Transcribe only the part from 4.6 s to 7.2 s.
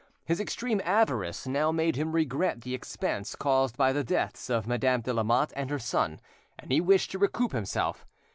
Madame de Lamotte and her son, and he wished to